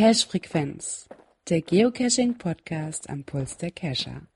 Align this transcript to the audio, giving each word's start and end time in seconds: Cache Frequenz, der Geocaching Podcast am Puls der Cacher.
Cache 0.00 0.26
Frequenz, 0.26 1.10
der 1.50 1.60
Geocaching 1.60 2.38
Podcast 2.38 3.10
am 3.10 3.22
Puls 3.22 3.58
der 3.58 3.70
Cacher. 3.70 4.29